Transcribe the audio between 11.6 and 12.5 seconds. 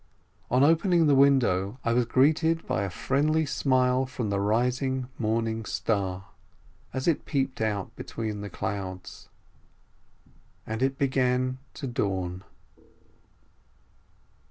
to dawn.